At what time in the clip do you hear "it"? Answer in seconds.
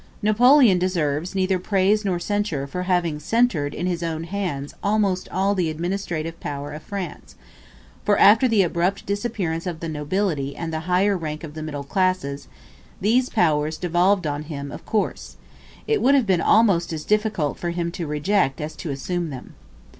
15.85-16.01